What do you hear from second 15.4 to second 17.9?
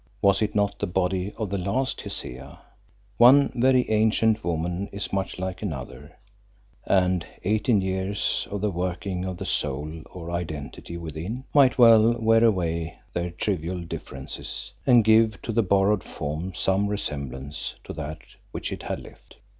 to the borrowed form some resemblance